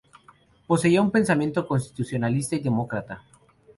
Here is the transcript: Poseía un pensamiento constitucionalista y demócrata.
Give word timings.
Poseía 0.65 0.99
un 0.99 1.11
pensamiento 1.11 1.67
constitucionalista 1.67 2.55
y 2.55 2.59
demócrata. 2.61 3.21